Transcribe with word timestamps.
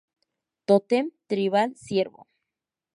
Tótem 0.67 1.05
Tribal: 1.29 1.69
Ciervo 1.83 2.21